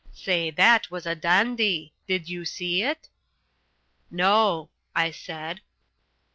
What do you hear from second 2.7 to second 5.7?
it?" "No," I said.